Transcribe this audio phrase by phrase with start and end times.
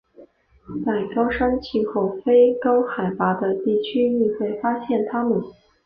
[0.83, 5.39] 在高山气候非高海拔的地区亦会发现它们。